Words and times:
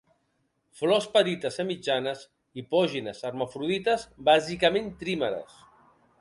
Flors 0.77 1.07
petites 1.17 1.59
a 1.63 1.65
mitjanes, 1.67 2.23
hipògines, 2.61 3.21
hermafrodites, 3.31 4.07
bàsicament 4.31 4.91
trímeres. 5.05 5.63